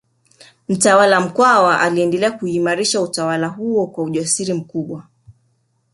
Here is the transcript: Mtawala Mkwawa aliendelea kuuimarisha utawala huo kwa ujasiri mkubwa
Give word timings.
Mtawala 0.69 1.19
Mkwawa 1.21 1.79
aliendelea 1.81 2.31
kuuimarisha 2.31 3.01
utawala 3.01 3.47
huo 3.47 3.87
kwa 3.87 4.03
ujasiri 4.03 4.53
mkubwa 4.53 5.05